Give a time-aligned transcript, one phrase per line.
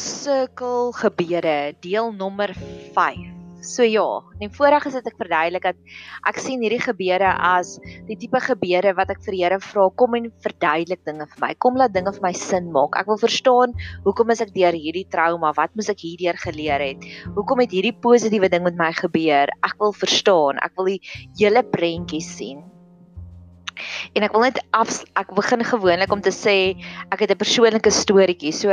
[0.00, 2.54] sirkel gebede deel nommer
[2.96, 3.40] 5.
[3.60, 5.80] So ja, en voorag is dit ek verduidelik dat
[6.28, 7.74] ek sien hierdie gebede as
[8.08, 11.50] die tipe gebede wat ek vir Here vra kom en verduidelik dinge vir my.
[11.60, 12.96] Kom laat dinge vir my sin maak.
[12.96, 15.52] Ek wil verstaan hoekom is ek deur hierdie trauma?
[15.58, 17.04] Wat moet ek hierdeur geleer het?
[17.36, 19.52] Hoekom het hierdie positiewe ding met my gebeur?
[19.60, 20.62] Ek wil verstaan.
[20.64, 21.00] Ek wil die
[21.36, 22.64] hele prentjie sien.
[24.16, 26.56] En ek wil net af ek begin gewoonlik om te sê
[27.12, 28.56] ek het 'n persoonlike storieetjie.
[28.56, 28.72] So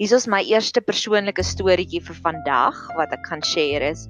[0.00, 4.06] Hier is my eerste persoonlike storieetjie vir vandag wat ek gaan share is.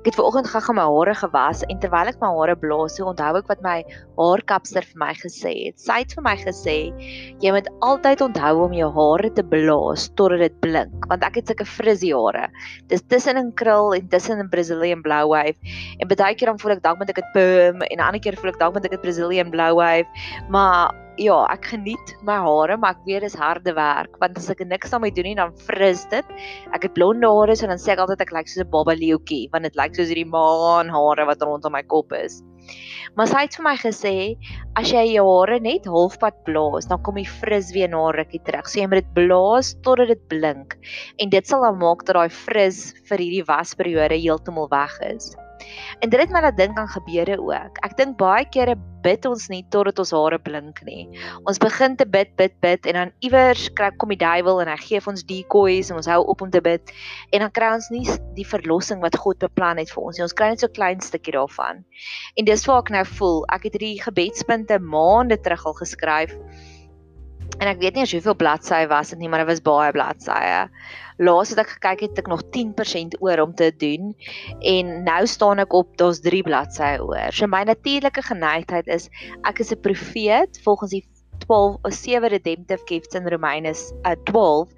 [0.00, 3.10] Ek het ver oggend gegaan my hare gewas en terwyl ek my hare blaas, so
[3.10, 3.76] onthou ek wat my
[4.16, 5.76] haarkapster vir my gesê het.
[5.80, 6.76] Sy het vir my gesê
[7.44, 11.52] jy moet altyd onthou om jou hare te blaas totdat dit blink, want ek het
[11.52, 12.48] sulke frizzy hare.
[12.88, 15.56] Dis tussen 'n krul en tussen 'n Brazilian blue wave.
[16.00, 18.36] En baie keer dan voel ek dalk moet ek dit perm en 'n ander keer
[18.36, 20.08] voel ek dalk moet ek dit Brazilian blue wave,
[20.48, 24.64] maar ja, ek geniet my hare, maar ek weet dis harde werk want as ek
[24.66, 26.32] niks daarmee doen nie, dan fris dit.
[26.74, 29.48] Ek het blonde hare, so dan sê ek altyd ek lyk soos 'n baba leeuetjie
[29.52, 32.42] want dit lyk soos hierdie maan hare wat rondom my kop is.
[33.14, 34.14] Maar sy het vir my gesê
[34.80, 38.66] as jy jou hare net halfpad blaas, dan kom die fris weer na rukkie terug.
[38.66, 40.78] So jy moet dit blaas totdat dit blink
[41.20, 45.34] en dit sal dan maak dat daai fris vir hierdie wasperiode heeltemal weg is.
[46.00, 47.78] En dit het my laat dink aan gebeure ook.
[47.86, 51.04] Ek dink baie kere bid ons nie totdat ons hare blink nie.
[51.48, 54.76] Ons begin te bid, bid, bid en dan iewers kry kom die duiwel en hy
[54.80, 56.94] gee ons decoys en ons hou op om te bid
[57.32, 58.04] en dan kry ons nie
[58.38, 60.26] die verlossing wat God beplan het vir ons nie.
[60.26, 61.84] Ons kry net so klein stukkie daarvan.
[62.40, 63.42] En dis waar ek nou voel.
[63.54, 66.32] Ek het hierdie gebedspunte maande terug al geskryf.
[67.60, 70.64] En ek weet nie hoeveel bladsye was dit nie, maar dit was baie bladsye.
[71.16, 74.14] Laas het ek gekyk het ek nog 10% oor om te doen
[74.60, 77.32] en nou staan ek op daar's 3 bladsye oor.
[77.32, 79.08] So my natuurlike geneigtheid is
[79.46, 81.04] ek is 'n profeet volgens die
[81.46, 84.70] 12 of 7 redemptive gifts in Romeines uh, 12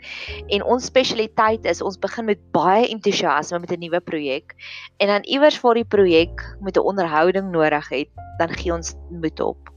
[0.47, 4.55] en ons spesialiteit is ons begin met baie entoesiasme met 'n nuwe projek
[4.97, 8.09] en dan iewers vir die projek met 'n onderhouding nodig het
[8.39, 9.76] dan gee ons moed op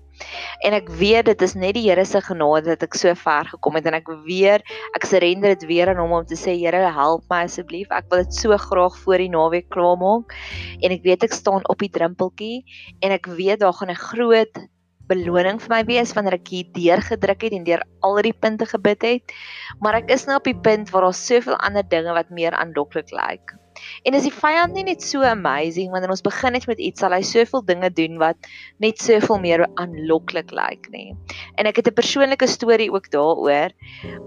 [0.65, 3.79] En ek weet dit is net die Here se genade dat ek so ver gekom
[3.79, 4.63] het en ek weer
[4.97, 7.91] ek surrender dit weer aan hom om te sê Here help my asseblief.
[7.91, 10.35] Ek wil dit so graag voor die naweek klaarmaak.
[10.81, 12.65] En ek weet ek staan op die drempeltjie
[12.99, 14.63] en ek weet daar gaan 'n groot
[15.09, 19.01] beloning vir my wees wanneer ek hier deurgedruk het en deur al die punte gebid
[19.07, 19.33] het.
[19.81, 23.11] Maar ek is nou op die punt waar daar soveel ander dinge wat meer aanloklik
[23.15, 23.58] lyk.
[24.05, 27.15] En as die vyand nie net so amazing wanneer ons begin net met iets sal
[27.15, 31.15] hy soveel dinge doen wat net soveel meer aanloklik lyk nie.
[31.57, 33.71] En ek het 'n persoonlike storie ook daaroor.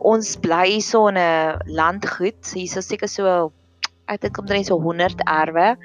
[0.00, 3.52] Ons bly hierso in 'n landgoed, hierso seker so
[4.08, 5.76] ek dink omtrent so 100 erwe.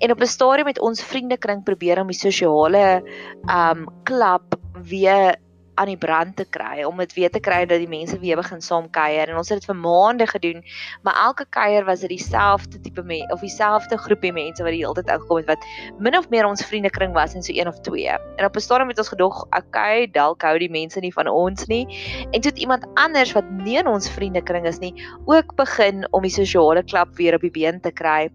[0.00, 3.02] En op 'n stadium met ons vriendekring probeer om die sosiale
[3.48, 5.36] um klub weer
[5.78, 8.62] aan die brand te kry om dit weer te kry dat die mense weer begin
[8.64, 9.30] saam kuier.
[9.30, 10.64] En ons het dit vir maande gedoen
[11.06, 14.98] maar elke kuier was dit dieselfde tipe mense of dieselfde groepie mense wat die hele
[14.98, 15.66] tyd uitgekom het wat
[15.98, 18.10] min of meer ons vriendekring was en so een of twee.
[18.36, 21.66] En op 'n stadium het ons gedog okay dalk hou die mense nie van ons
[21.66, 21.86] nie.
[22.30, 26.22] En toe het iemand anders wat nie in ons vriendekring is nie ook begin om
[26.22, 28.30] die sosiale klub weer op die been te kry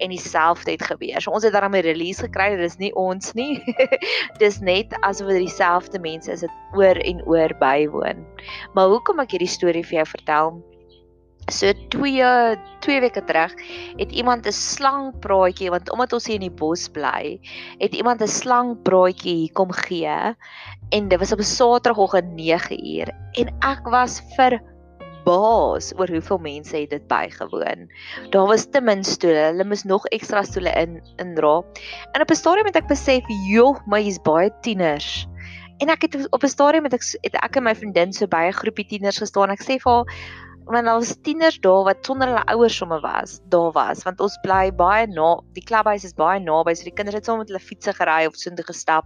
[0.00, 1.20] en dieselfde het gebeur.
[1.20, 3.60] So ons het daarmee release gekry, dit is nie ons nie.
[4.42, 8.26] Dis net asof dit dieselfde mense is wat oor en oor bywoon.
[8.74, 10.58] Maar hoekom ek hierdie storie vir jou vertel?
[11.50, 13.54] So 2 2 weke terug
[13.98, 17.40] het iemand 'n slangpraatjie want omdat ons hier in die bos bly,
[17.78, 20.36] het iemand 'n slangpraatjie kom gee
[20.90, 24.60] en dit was op 'n Saterdagoggend 9uur en ek was vir
[25.20, 27.90] verbaas oor hoeveel mense het dit bygewoon.
[28.30, 29.50] Daar was te min stoele.
[29.50, 31.62] Hulle moes nog ekstra stoele in indra.
[32.12, 35.26] En op 'n stadium het ek besef, "Joh, maar hier's baie tieners."
[35.78, 38.46] En ek het op 'n stadium het ek het ek en my vriendin so by
[38.48, 39.50] 'n groepie tieners gestaan.
[39.50, 40.04] Ek sê vir haar,
[40.64, 44.38] want daar was tieners daar wat sonder hulle ouers somme was, daar was, want ons
[44.42, 47.64] bly baie na, die klubhuis is baie naby, so die kinders het sommer met hulle
[47.64, 49.04] fietsse gery of so intoe gestap.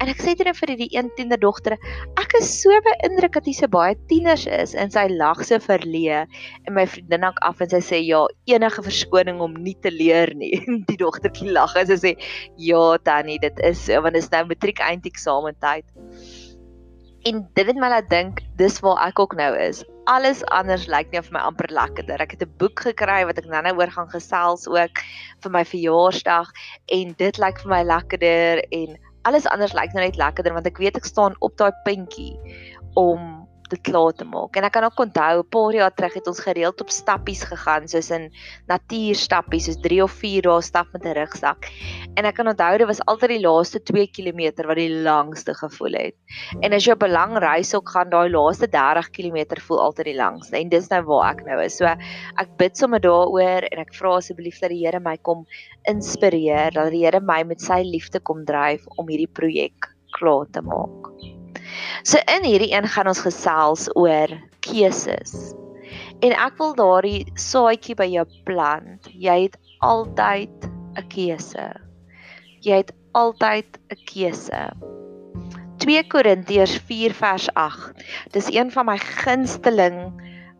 [0.00, 1.74] En ek sê dit net vir die een tienerdogter,
[2.20, 6.22] ek is so beïndruk dat hier so baie tieners is en sy lag so verlee
[6.22, 10.32] en my vriendin hak af en sy sê ja, enige verskoning om nie te leer
[10.40, 10.54] nie.
[10.88, 12.14] die dogtertjie lag en sy sê
[12.56, 15.84] ja, Tannie, dit is so want dit is nou matriek eindeksamen tyd.
[17.28, 21.12] En dit het my laat dink, dis waar ek ook nou is alles anders lyk
[21.12, 22.22] nie vir my amper lekkerder.
[22.24, 25.04] Ek het 'n boek gekry wat ek nou-nou oor gaan gesels ook
[25.44, 26.48] vir my verjaarsdag
[26.96, 28.96] en dit lyk vir my lekkerder en
[29.28, 32.32] alles anders lyk nou net lekkerder want ek weet ek staan op daai puntjie
[33.00, 34.56] om dit klaar te maak.
[34.56, 37.88] En ek kan ook onthou 'n paar jaar terug het ons gereeld op stappies gegaan,
[37.88, 38.30] soos in
[38.66, 41.70] natuurstappies, soos 3 of 4 dae stap met 'n rugsak.
[42.16, 45.92] En ek kan onthou dit was altyd die laaste 2 km wat die langste gevoel
[45.92, 46.14] het.
[46.60, 50.04] En as jy op 'n lang reis ook gaan, daai laaste 30 km voel altyd
[50.04, 50.56] die langste.
[50.56, 51.76] En dis nou waar ek nou is.
[51.76, 55.46] So ek bid sommer daaroor en ek vra asseblief dat die Here my kom
[55.88, 60.62] inspireer, dat die Here my met sy liefde kom dryf om hierdie projek klaar te
[60.62, 61.39] maak.
[62.02, 64.32] So in hierdie een gaan ons gesels oor
[64.64, 65.34] keuses.
[66.24, 69.08] En ek wil daardie saadjie by jou plant.
[69.12, 71.68] Jy het altyd 'n keuse.
[72.64, 74.62] Jy het altyd 'n keuse.
[75.80, 78.04] 2 Korintiërs 4 vers 8.
[78.32, 80.12] Dis een van my gunsteling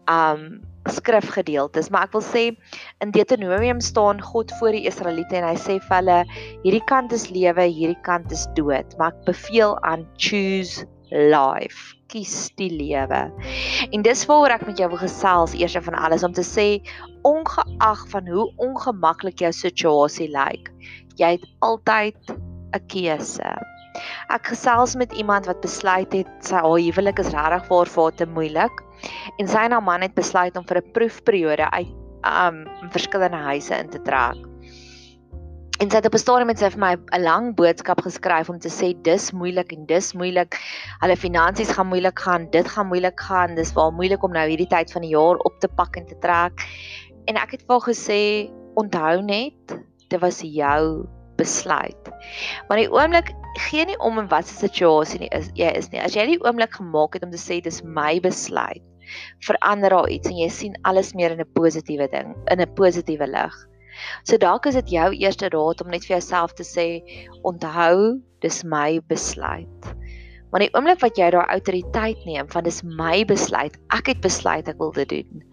[0.08, 2.56] um skrifgedeeltes, maar ek wil sê
[3.04, 6.24] in Deuteronomium staan God voor die Israeliete en hy sê vir hulle
[6.64, 11.94] hierdie kant is lewe, hierdie kant is dood, maar ek beveel aan choose life.
[12.10, 13.20] Kies die lewe.
[13.94, 16.80] En dis waaroor ek met jou wil gesels eers van alles om te sê
[17.28, 20.72] ongeag van hoe ongemaklik jou situasie lyk,
[21.20, 22.16] jy het altyd
[22.74, 23.52] 'n keuse.
[24.30, 28.26] Ek gesels met iemand wat besluit het sy haar huwelik is regtig vir haar te
[28.26, 28.76] moeilik
[29.38, 33.74] en sy en haar man het besluit om vir 'n proefperiode uit um verskillende huise
[33.74, 34.49] in te trek.
[35.80, 38.58] En sy het op 'n stadium met sy vir my 'n lang boodskap geskryf om
[38.58, 40.58] te sê dis moeilik en dis moeilik.
[41.00, 43.54] Hulle finansies gaan moeilik gaan, dit gaan moeilik gaan.
[43.54, 46.18] Dis baie moeilik om nou hierdie tyd van die jaar op te pak en te
[46.18, 46.52] trek.
[47.24, 49.78] En ek het vir haar gesê onthou net,
[50.08, 52.12] dit was jou besluit.
[52.68, 53.32] Maar die oomblik
[53.70, 56.00] gee nie om in watter situasie nie is jy is nie.
[56.00, 58.84] As jy die oomblik gemaak het om te sê dis my besluit,
[59.48, 63.26] verander daar iets en jy sien alles meer in 'n positiewe ding, in 'n positiewe
[63.26, 63.69] lig.
[64.24, 66.88] So dalk is dit jou eerste raad om net vir jouself te sê
[67.42, 69.92] onthou dis my besluit.
[70.50, 74.68] Maar die oomblik wat jy daai autoriteit neem van dis my besluit, ek het besluit
[74.68, 75.44] ek wil dit doen,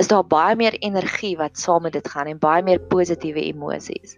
[0.00, 4.16] is daar baie meer energie wat saam met dit gaan en baie meer positiewe emosies.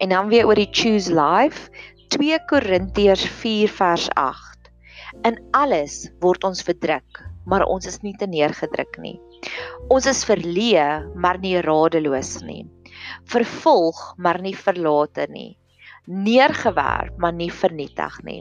[0.00, 1.68] En dan weer oor die choose life
[2.14, 4.70] 2 Korintiërs 4 vers 8.
[5.28, 9.18] In alles word ons verdruk, maar ons is nie te neergedruk nie.
[9.92, 10.88] Ons is verleë,
[11.20, 12.64] maar nie radeloos nie.
[13.24, 15.56] Vervolg, maar nie verlate nie.
[16.08, 18.40] Neergewerp, maar nie vernietig nie.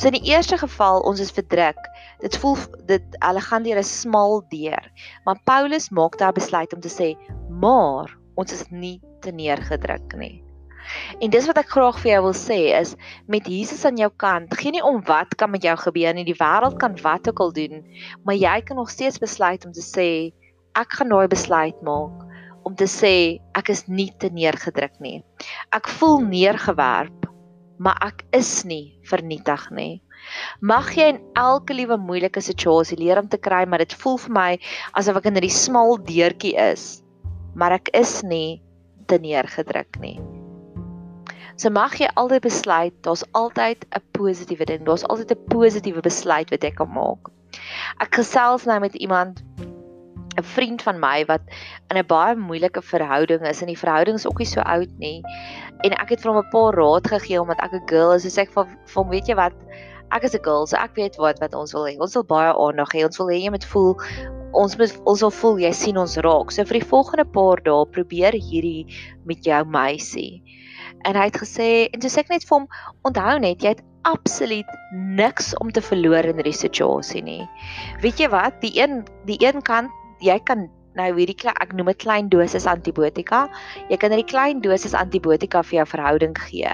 [0.00, 1.80] So in die eerste geval, ons is verdruk.
[2.22, 2.56] Dit voel
[2.88, 4.90] dit hulle gaan deur 'n smal deur.
[5.24, 7.16] Maar Paulus maak daar besluit om te sê,
[7.48, 10.44] "Maar ons is nie te neergedruk nie."
[11.20, 12.94] En dis wat ek graag vir jou wil sê is
[13.26, 16.24] met Jesus aan jou kant, geen nie om wat kan met jou gebeur nie.
[16.24, 17.84] Die wêreld kan wat ook al doen,
[18.24, 20.08] maar jy kan nog steeds besluit om te sê
[20.74, 22.24] ek gaan daai besluit maak
[22.64, 25.22] om te sê ek is nie te neergedruk nie.
[25.76, 27.28] Ek voel neergewerp,
[27.78, 30.02] maar ek is nie vernietig nie.
[30.64, 34.34] Mag jy in elke liewe moeilike situasie leer om te kry, maar dit voel vir
[34.38, 34.50] my
[34.96, 37.02] asof ek in 'n smal deurtjie is,
[37.54, 38.62] maar ek is nie
[39.06, 40.18] te neergedruk nie.
[41.56, 46.50] So mag jy altyd besluit, daar's altyd 'n positiewe ding, daar's altyd 'n positiewe besluit
[46.50, 47.30] wat jy kan maak.
[48.00, 49.44] Ek gesels nou met iemand
[50.38, 51.42] 'n vriend van my wat
[51.90, 55.22] in 'n baie moeilike verhouding is en die verhouding is ook nie so oud nie.
[55.84, 58.22] En ek het vir hom 'n paar raad gegee omdat ek 'n girl is.
[58.22, 59.54] So sê ek vir hom, weet jy wat?
[60.10, 61.96] Ek is 'n girl, so ek weet wat wat ons wil hê.
[61.98, 63.04] Ons wil baie aandag hê.
[63.04, 63.96] Ons wil hê jy moet voel
[64.52, 66.50] ons moet ons wil voel jy sien ons raak.
[66.52, 68.86] So vir die volgende paar dae probeer hierdie
[69.24, 70.42] met jou meisie
[71.04, 72.68] en hy het gesê en toe sê ek net vir hom
[73.08, 77.44] onthou net jy het absoluut niks om te verloor in hierdie situasie nie.
[78.02, 78.60] Weet jy wat?
[78.64, 79.92] Die een die een kant
[80.24, 83.44] jy kan nou hierdie ek noem dit klein dosis antibiotika.
[83.90, 86.70] Jy kan hierdie klein dosis antibiotika vir jou verhouding gee.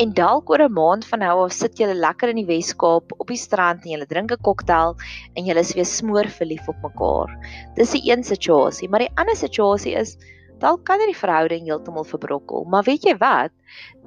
[0.00, 3.28] En dalk oor 'n maand van nou af sit jy lekker in die Wes-Kaap op
[3.28, 4.96] die strand en jy drink 'n koktail
[5.36, 7.28] en jy is weer smoor verlief op mekaar.
[7.76, 10.16] Dis die een situasie, maar die ander situasie is
[10.60, 13.54] dalk kan hierdie verhouding heeltemal verbrokkel, maar weet jy wat?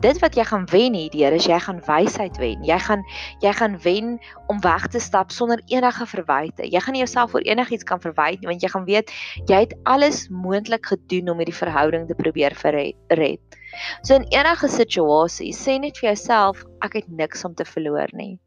[0.03, 2.63] Dit wat jy gaan wen hierdeur is jy gaan wysheid wen.
[2.67, 3.03] Jy gaan
[3.43, 4.13] jy gaan wen
[4.51, 6.67] om weg te stap sonder enige verwyte.
[6.67, 9.11] Jy gaan nie jouself vir enigiets kan verwyd nie want jy gaan weet
[9.49, 12.57] jy het alles moontlik gedoen om hierdie verhouding te probeer
[13.09, 13.59] red.
[14.03, 18.37] So in enige situasie, sê net vir jouself ek het niks om te verloor nie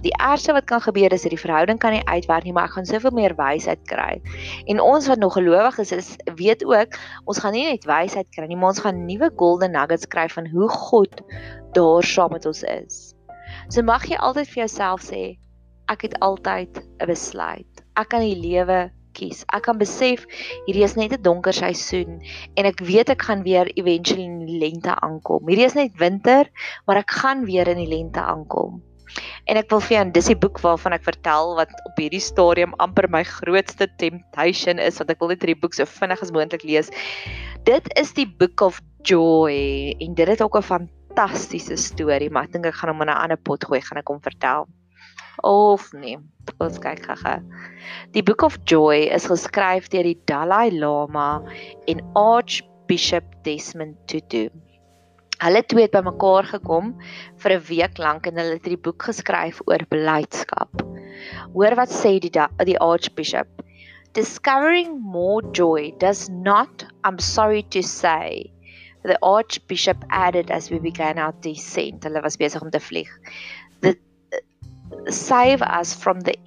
[0.00, 2.76] die ergste wat kan gebeur is dat die verhouding kan nie uitwerk nie, maar ek
[2.78, 4.20] gaan soveel meer wysheid kry.
[4.66, 8.56] En ons wat nog gelowiges is, weet ook ons gaan nie net wysheid kry nie,
[8.56, 11.20] maar ons gaan nuwe golden nuggets kry van hoe God
[11.76, 13.14] daar saam met ons is.
[13.68, 15.36] So mag jy altyd vir jouself sê,
[15.92, 17.84] ek het altyd 'n besluit.
[17.96, 19.44] Ek kan die lewe kies.
[19.52, 20.24] Ek kan besef
[20.66, 22.22] hierdie is net 'n donker seisoen
[22.56, 25.48] en ek weet ek gaan weer eventually in die lente aankom.
[25.48, 26.48] Hierdie is net winter,
[26.86, 28.82] maar ek gaan weer in die lente aankom.
[29.50, 32.74] En ek wil vir jou dis die boek waarvan ek vertel wat op hierdie stadium
[32.84, 36.64] amper my grootste temptation is want ek wil net hierdie boek so vinnig as moontlik
[36.68, 36.92] lees.
[37.66, 42.52] Dit is die Book of Joy en dit het ook 'n fantastiese storie, maar ek
[42.52, 44.66] dink ek gaan hom in 'n ander pot gooi, gaan ek hom vertel.
[45.42, 46.18] Of nee,
[46.60, 47.42] ons kyk gaga.
[48.12, 51.42] Die Book of Joy is geskryf deur die Dalai Lama
[51.86, 54.50] en Archbishop Desmond Tutu.
[55.42, 56.92] Hulle twee het bymekaar gekom
[57.42, 60.84] vir 'n week lank en hulle het die boek geskryf oor blydskap.
[61.54, 63.48] Hoor wat sê die die Archbishop.
[64.14, 68.52] Discovering more joy does not, I'm sorry to say,
[69.02, 72.04] the Archbishop added as we began our descent.
[72.04, 73.10] Hulle was besig om te vlieg.
[73.80, 73.96] The
[75.10, 76.36] save us from the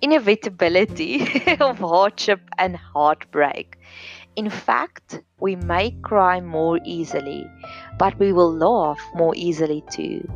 [0.00, 3.78] inevitability of hardship and heartbreak.
[4.36, 7.50] In fact, we may cry more easily,
[7.98, 10.28] but we will laugh more easily too.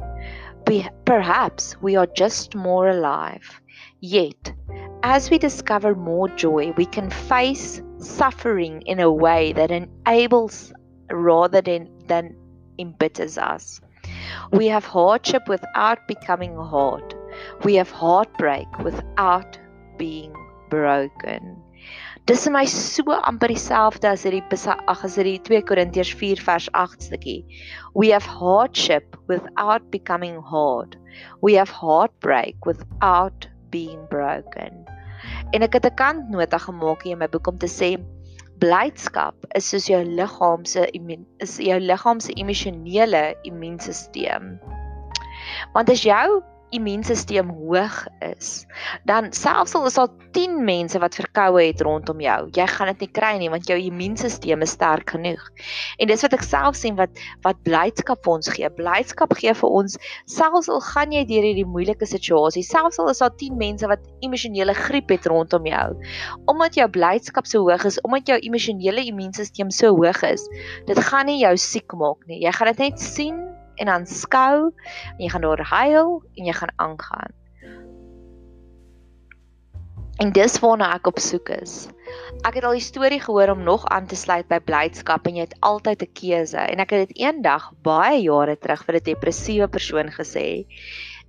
[1.04, 3.60] Perhaps we are just more alive.
[4.00, 4.54] Yet,
[5.02, 10.72] as we discover more joy, we can face suffering in a way that enables
[11.10, 12.36] rather than, than
[12.78, 13.80] embitters us.
[14.52, 17.14] We have hardship without becoming hard.
[17.64, 19.58] We have heartbreak without
[19.98, 20.32] being
[20.70, 21.62] broken.
[22.28, 24.42] Dis vir my so amper dieselfde as hierdie
[24.92, 27.44] ag as hierdie 2 Korintiërs 4 vers 8 stukkie.
[27.94, 30.96] We have hardship without becoming hard.
[31.40, 34.84] We have heartbreak without being broken.
[35.52, 37.96] En ek het 'n kantnota gemaak hier in my boek om te sê
[38.60, 40.86] blydskap is soos jou liggaam se
[41.40, 44.60] is jou liggaam se emosionele immuunstelsel.
[45.72, 46.42] Want as jou
[46.74, 48.64] immuunstelsel hoog is,
[49.08, 53.04] dan selfs al is daar 10 mense wat verkoue het rondom jou, jy gaan dit
[53.04, 55.42] nie kry nie want jou immuunstelsel is sterk genoeg.
[55.98, 58.70] En dis wat ek self sien wat wat blydskap vir ons gee.
[58.76, 59.98] Blydskap gee vir ons
[60.30, 64.06] selfs al gaan jy deur hierdie moeilike situasie, selfs al is daar 10 mense wat
[64.24, 65.86] emosionele griep het rondom jou,
[66.50, 70.46] omdat jou blydskap so hoog is, omdat jou emosionele immuunstelsel so hoog is,
[70.86, 72.40] dit gaan nie jou siek maak nie.
[72.44, 73.49] Jy gaan dit net sien
[73.80, 74.70] en aanskou
[75.16, 77.36] en jy gaan daar huil en jy gaan aangaan.
[80.20, 81.88] En dis waarna ek op soek is.
[82.44, 85.46] Ek het al die storie gehoor om nog aan te sluit by blydskap en jy
[85.48, 89.68] het altyd 'n keuse en ek het dit eendag baie jare terug vir 'n depressiewe
[89.68, 90.66] persoon gesê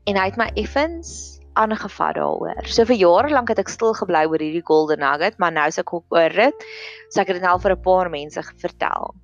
[0.07, 2.67] en hy het my effens aangevat daaroor.
[2.67, 5.79] So vir jare lank het ek stil gebly oor hierdie golden nugget, maar nou as
[5.79, 6.65] ek oor dit,
[7.09, 9.15] so ek het dit nou vir 'n paar mense vertel.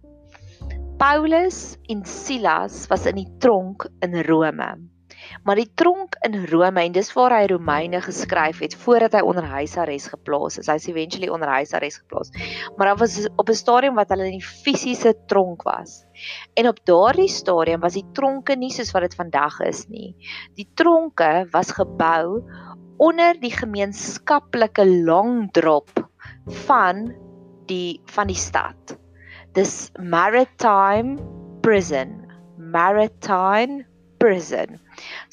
[0.97, 4.65] Paulus en Silas was in die tronk in Rome.
[5.45, 9.45] Maar die tronk in Rome en dis waar hy Romeine geskryf het voordat hy onder
[9.45, 10.71] huisarrest geplaas is.
[10.71, 12.33] Hy's eventually onder huisarrest geplaas.
[12.73, 16.01] Maar daar was op 'n stadium wat hulle in die fisiese tronk was.
[16.57, 20.15] En op daardie stadium was die tronke nie soos wat dit vandag is nie.
[20.55, 22.41] Die tronke was gebou
[22.97, 25.93] onder die gemeenskaplike long drop
[26.65, 27.13] van
[27.65, 28.97] die van die stad.
[29.57, 31.17] Dis maritime
[31.65, 32.29] prison.
[32.61, 33.87] Maritime
[34.21, 34.77] prison.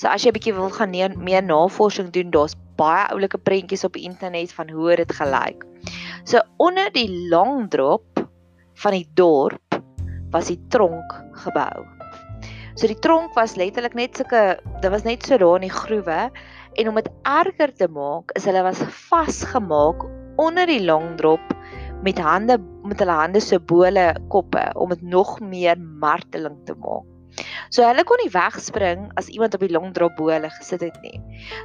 [0.00, 3.84] So as jy 'n bietjie wil gaan neer, meer navorsing doen, daar's baie oulike prentjies
[3.84, 5.66] op die internet van hoe dit gelyk.
[6.24, 8.24] So onder die long drop
[8.80, 9.76] van die dorp
[10.32, 11.12] was die tronk
[11.44, 11.84] gebou.
[12.80, 16.30] So die tronk was letterlik net sulke, dit was net so daar in die groewe
[16.80, 18.80] en om dit erger te maak, is hulle was
[19.12, 20.08] vasgemaak
[20.40, 21.53] onder die long drop
[22.04, 27.08] met hande met hulle hande so bole koppe om dit nog meer marteling te maak.
[27.74, 31.16] So hulle kon nie wegspring as iemand op die longdrop bo hulle gesit het nie.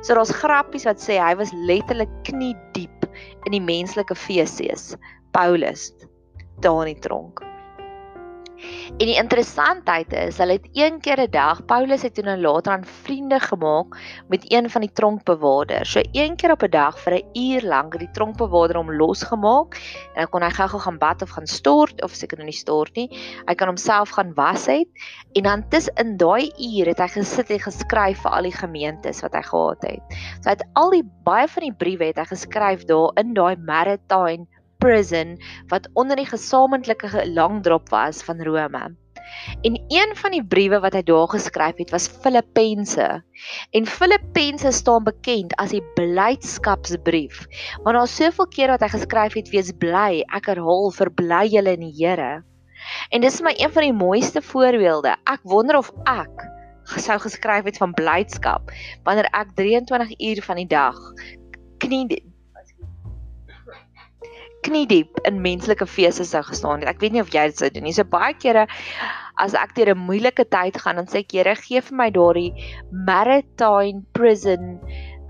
[0.01, 3.05] So daar's grappies wat sê hy was letterlik knie diep
[3.45, 4.95] in die menslike feesies.
[5.35, 5.91] Paulus
[6.63, 7.43] daar in die tronk.
[8.99, 12.71] En die interessantheid is, hulle het een keer 'n dag, Paulus het toe nou later
[12.73, 13.97] aan vriende gemaak
[14.27, 15.91] met een van die tronkbewaarders.
[15.91, 19.75] So een keer op 'n dag vir 'n uur lank het die tronkbewaarder hom losgemaak
[20.13, 22.95] en dan kon hy gou-gou gaan bad of gaan stort of seker nou nie stort
[22.95, 23.09] nie.
[23.45, 24.87] Hy kan homself gaan was het
[25.33, 29.33] en dan tussen daai uur het hy gesit en geskryf vir al die gemeentes wat
[29.33, 30.03] hy gehad het.
[30.41, 33.55] So hy het al die baie van die briewe het hy geskryf daar in daai
[33.55, 34.45] Maritime
[34.79, 35.35] prison
[35.71, 38.95] wat onder die gesamentlike langdrop was van Rome.
[39.61, 43.07] En een van die briewe wat hy daar geskryf het was Filippense.
[43.71, 47.43] En Filippense staan bekend as die blydskapsbrief.
[47.83, 51.85] Want daar's soveel keer wat hy geskryf het wees bly, ek herhaal verbly julle in
[51.85, 52.39] die Here.
[53.11, 55.13] En dis my een van die mooiste voorbeelde.
[55.29, 56.47] Ek wonder of ek
[56.97, 58.71] sou geskryf het van blydskap
[59.05, 60.97] wanneer ek 23 uur van die dag
[61.83, 62.07] knie
[64.65, 66.89] knie diep in menslike feeste sou gestaan het.
[66.91, 67.95] Ek weet nie of jy dit sou doen nie.
[67.95, 68.67] So baie kere
[69.39, 72.51] as ek deur 'n moeilike tyd gaan, dan sê ek, Here, gee vir my daardie
[72.91, 74.79] maritime prison,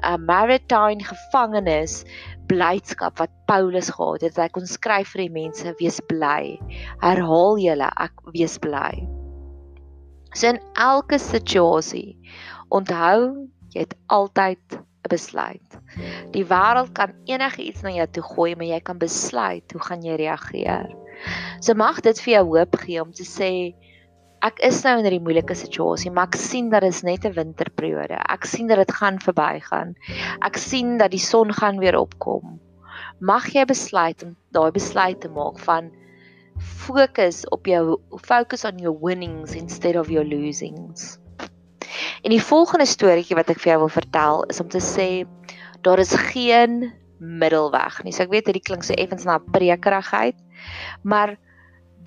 [0.03, 2.05] 'n maritime gevangenis
[2.49, 4.37] blydskap wat Paulus gehad het.
[4.37, 6.57] Hy kon skryf vir die mense, wees bly.
[7.01, 9.07] Herhaal julle, ek wees bly.
[10.33, 12.17] So in elke situasie,
[12.69, 14.79] onthou, jy het altyd
[15.09, 15.77] besluit.
[16.33, 20.05] Die wêreld kan enige iets na jou toe gooi, maar jy kan besluit hoe gaan
[20.05, 20.89] jy reageer.
[21.59, 23.51] So mag dit vir jou hoop gee om te sê
[24.45, 28.17] ek is nou in 'n moeilike situasie, maar ek sien dat dit net 'n winterperiode.
[28.29, 29.95] Ek sien dat dit gaan verbygaan.
[30.41, 32.59] Ek sien dat die son gaan weer opkom.
[33.19, 35.91] Mag jy besluit om daai besluit te maak van
[36.59, 41.19] fokus op jou focus on your winnings instead of your losings.
[42.23, 45.09] En die volgende storieetjie wat ek vir jou wil vertel is om te sê
[45.85, 48.13] daar is geen middelweg nie.
[48.15, 50.37] So ek weet hierdie klink so effens na prekerigheid,
[51.03, 51.35] maar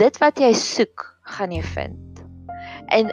[0.01, 2.23] dit wat jy soek, gaan jy vind.
[2.93, 3.13] En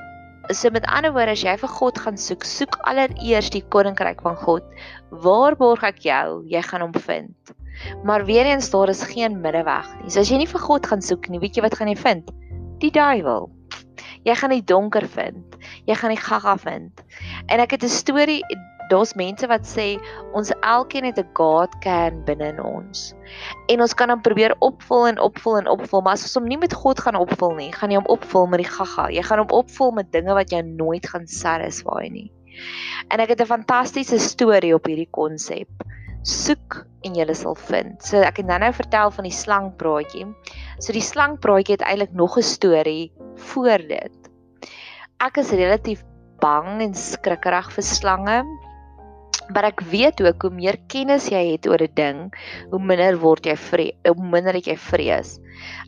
[0.49, 4.37] so met ander woorde as jy vir God gaan soek, soek allereers die koninkryk van
[4.41, 4.65] God.
[5.25, 6.41] Waar borg ek jou?
[6.49, 7.53] Jy gaan hom vind.
[8.03, 10.09] Maar weer eens daar is geen middelweg nie.
[10.09, 12.31] So as jy nie vir God gaan soek nie, weet jy wat gaan jy vind?
[12.81, 13.49] Die duiwel.
[14.23, 15.57] Jy gaan die donker vind.
[15.85, 17.03] Jy gaan die gaga vind.
[17.47, 18.43] En ek het 'n storie,
[18.89, 19.97] daar's mense wat sê
[20.33, 23.13] ons elkeen het 'n God can binne in ons.
[23.67, 26.57] En ons kan hom probeer opvul en opvul en opvul, maar as ons hom nie
[26.57, 29.09] met God gaan opvul nie, gaan jy hom opvul met die gaga.
[29.09, 32.31] Jy gaan hom opvul met dinge wat jou nooit gaan satisfy nie.
[33.07, 35.69] En ek het 'n fantastiese storie op hierdie konsep.
[36.23, 38.03] Soek en jy sal vind.
[38.03, 40.25] So ek het nou-nou vertel van die slangpraatjie.
[40.79, 44.15] So die slangpraatjie het eintlik nog 'n storie voor dit.
[45.19, 46.03] Ek is relatief
[46.39, 48.43] bang en skrikkerig vir slange.
[49.53, 52.17] Maar ek weet ook hoe meer kennis jy het oor 'n ding,
[52.69, 55.39] hoe minder word jy vrees, hoe minder het jy vrees.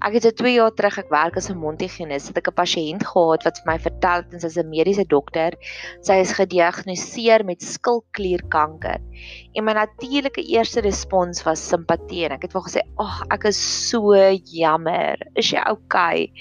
[0.02, 3.04] Ek het so 2 jaar terug ek werk as 'n mondhygiënis, het ek 'n pasiënt
[3.06, 5.54] gehad wat vir my vertel het sy's 'n mediese dokter.
[6.02, 9.00] Sy is gediagnoseer met skilklierkanker.
[9.54, 13.46] En my natuurlike eerste respons was simpatie en ek het vir gesê, "Ag, oh, ek
[13.46, 15.18] is so jammer.
[15.36, 16.32] Is jy okay?"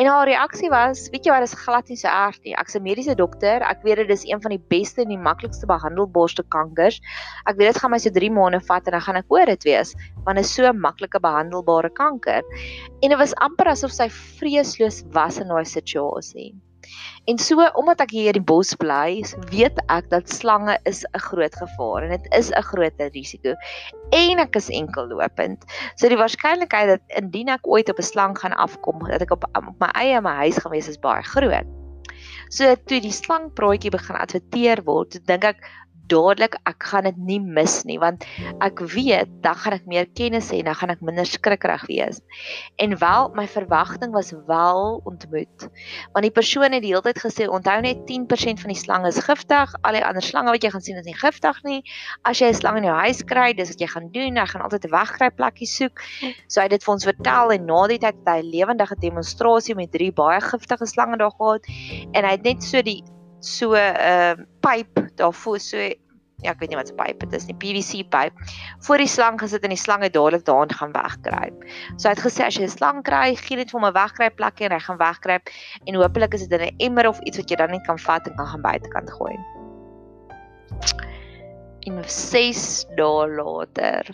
[0.00, 2.54] En haar reaksie was, weet jy wat, is glad nie so erg nie.
[2.56, 3.60] Ek's 'n mediese dokter.
[3.60, 7.00] Ek weet dit is een van die beste en die maklikste behandelbare kankers.
[7.44, 9.64] Ek weet dit gaan my so 3 maande vat en dan gaan ek oor dit
[9.64, 12.42] wees, want dit is so 'n maklike behandelbare kanker.
[13.02, 16.54] En dit was amper asof sy vreesloos was in daai situasie.
[17.30, 21.24] En so omdat ek hier in die bos bly, weet ek dat slange is 'n
[21.28, 23.54] groot gevaar en dit is 'n groot risiko.
[24.10, 25.64] En ek is enkellopend.
[25.96, 29.44] So die waarskynlikheid dat indien ek ooit op 'n slang gaan afkom, dat ek op,
[29.54, 31.66] op my eie in my huis gaan wees is baie groot.
[32.48, 35.62] So toe die slangpraatjie begin adverteer word, dink ek
[36.10, 38.24] dadelik ek gaan dit nie mis nie want
[38.64, 42.20] ek weet dan gaan ek meer kennis hê en dan gaan ek minder skrikkerig wees.
[42.82, 45.68] En wel my verwagting was wel ontmoet.
[46.12, 49.20] Want die persoon het die hele tyd gesê onthou net 10% van die slange is
[49.22, 51.80] giftig, al die ander slange wat jy gaan sien is nie giftig nie.
[52.28, 54.62] As jy 'n slang in jou huis kry, dis wat jy gaan doen, jy gaan
[54.62, 56.00] altyd 'n wegkry plekkie soek.
[56.48, 58.96] So hy het dit vir ons vertel en na die tyd het hy 'n lewendige
[59.00, 61.66] demonstrasie met drie baie giftige slange daar gehad
[62.12, 63.02] en hy het net so die
[63.42, 65.78] so 'n uh, pyp daarvoor so
[66.42, 68.34] ja, ek weet nie wat 'n pyp dit is nie, PVC pyp
[68.86, 71.64] voor die slang gesit en die slang het dadelik daarin gaan wegkruip.
[71.96, 74.36] So hy het gesê as jy 'n slang kry, gee dit vir hom 'n wegkruip
[74.36, 75.50] plekkie en hy gaan wegkruip
[75.86, 78.26] en hopelik is dit in 'n emmer of iets wat jy dan net kan vat
[78.26, 79.36] en kan gaan buitekant gooi.
[81.86, 84.06] En 6 dae later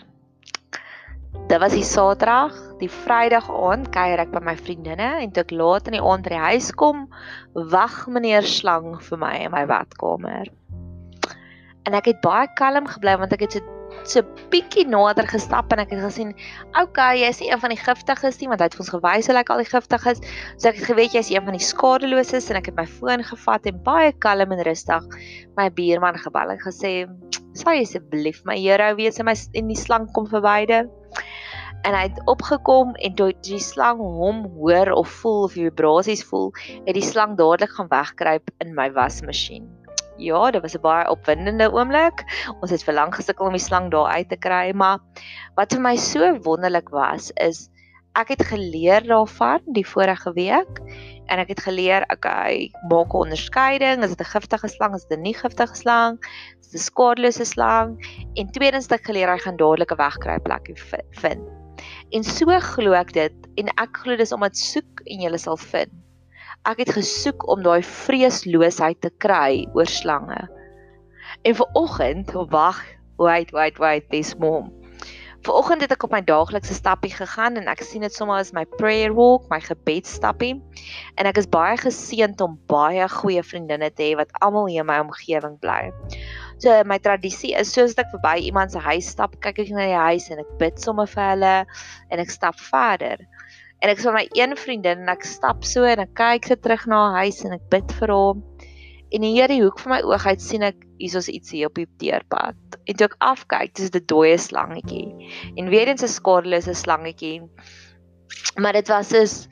[1.29, 5.53] Dit was die Saterdag, die Vrydag aand kuier ek by my vriendinne en toe ek
[5.53, 7.07] laat in die aand by die huis kom,
[7.53, 10.49] wag meneer Slang vir my in my badkamer.
[11.85, 13.78] En ek het baie kalm gebly want ek het so
[14.09, 14.23] so
[14.53, 16.33] bietjie nader gestap en ek het gesien,
[16.79, 19.29] okay, jy is nie een van die giftiges nie want hy het vir ons gewys
[19.29, 20.21] hoe lyk al die giftiges.
[20.57, 23.25] So ek het geweet jy is een van die skadeloses en ek het my foon
[23.25, 25.09] gevat en baie kalm en rustig
[25.57, 26.93] my buurman gebel en gesê,
[27.53, 30.89] "Sal jy asseblief my hero wees en my in die slang kom verwyder?"
[31.83, 36.51] En hy het opgekom en toe die slang hom hoor of voel of vibrasies voel,
[36.85, 39.78] het die slang dadelik gaan wegkruip in my wasmasjien.
[40.19, 42.23] Ja, dit was 'n baie opwindende oomblik.
[42.61, 44.99] Ons het vir lank gesukkel om die slang daar uit te kry, maar
[45.55, 47.69] wat vir my so wonderlik was is
[48.19, 50.81] ek het geleer daarvan die vorige week
[51.29, 55.17] en ek het geleer okay, maak 'n onderskeiding, is dit 'n giftige slang, is dit
[55.17, 56.19] 'n nie giftige slang,
[56.59, 57.95] is dit 'n skadelose slang?
[58.35, 60.75] En tweedens het ek geleer hy gaan dadelik 'n wegkruip plekkie
[61.11, 61.43] vind.
[62.11, 65.57] En so glo ek dit en ek glo dis om dit soek en jy sal
[65.57, 66.08] vind
[66.67, 70.41] ek het gesoek om daai vreesloosheid te kry oor slange.
[71.47, 72.81] En vir oggend, wag,
[73.21, 74.73] wait, wait, wait, dis mom.
[75.47, 78.65] Vanoggend het ek op my daaglikse stappie gegaan en ek sien dit sommer as my
[78.75, 80.57] prayer walk, my gebedsstappie.
[81.15, 84.89] En ek is baie geseënd om baie goeie vriendinne te hê wat almal hier in
[84.89, 85.93] my omgewing bly.
[86.59, 90.01] So my tradisie is soos ek verby iemand se huis stap, kyk ek na die
[90.11, 91.55] huis en ek bid sommer vir hulle
[92.11, 93.23] en ek stap verder.
[93.79, 96.85] En ek sien my een vriendin en ek stap so en ek kyk sy terug
[96.91, 98.43] na haar huis en ek bid vir hom.
[99.09, 101.87] En hier die hoek van my oog uit sien ek hier's iets hier op die
[102.01, 102.57] teerpad.
[102.85, 105.31] En toe ek afkyk, dis 'n dooie slangetjie.
[105.57, 107.41] En weer eens 'n skadelose slangetjie.
[108.57, 109.47] Maar dit was is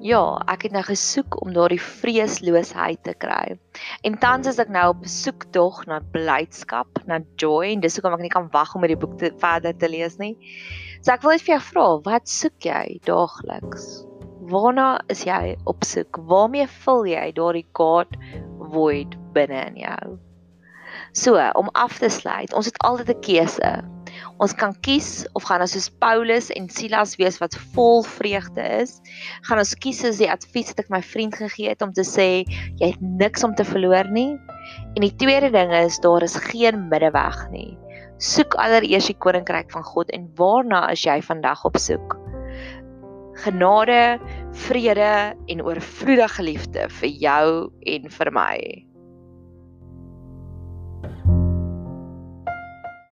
[0.00, 3.56] ja, ek het nou gesoek om daardie vreesloosheid te kry.
[4.02, 8.14] En tans is ek nou op soek tog na blydskap, na joy en dis hoekom
[8.18, 10.36] ek nie kan wag om hierdie boek te verder te lees nie.
[11.06, 13.84] So ek wil net vir jou vra, wat soek jy daagliks?
[14.50, 16.18] Waarna is jy op soek?
[16.26, 18.16] Waarmee vul jy daardie kaart
[18.72, 20.16] void binne in jou.
[21.14, 23.72] So, om af te sluit, ons het altyd 'n keuse.
[24.42, 28.98] Ons kan kies of gaan ons soos Paulus en Silas wees wat vol vreugde is.
[29.46, 32.42] Gaan ons kies as die advies wat ek my vriend gegee het om te sê
[32.82, 34.34] jy het niks om te verloor nie.
[34.96, 37.78] En die tweede ding is daar is geen middeweg nie.
[38.16, 42.16] Soek allereers die koninkryk van God en waarna is jy vandag op soek?
[43.36, 44.18] genade,
[44.52, 47.48] vrede en oorvloedige liefde vir jou
[47.84, 48.85] en vir my.